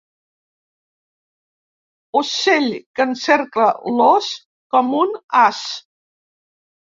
[2.21, 2.65] Ocell
[2.95, 3.67] que encercla
[3.99, 4.31] l'ós
[4.77, 5.61] com un as.